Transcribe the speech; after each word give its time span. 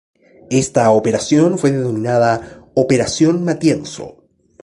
Esta 0.49 0.89
operación 0.89 1.59
fue 1.59 1.69
denominada 1.71 2.65
Operación 2.73 3.43
Matienzo. 3.43 4.25